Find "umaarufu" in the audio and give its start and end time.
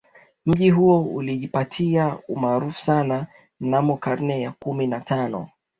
2.27-2.81